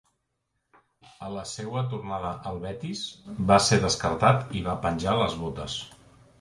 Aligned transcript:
A 1.27 1.29
la 1.33 1.43
seua 1.49 1.83
tornada 1.91 2.31
al 2.53 2.57
Betis, 2.65 3.05
va 3.53 3.61
ser 3.69 3.81
descartat 3.87 4.53
i 4.63 4.67
va 4.71 4.77
penjar 4.89 5.17
les 5.23 5.41
botes. 5.47 5.81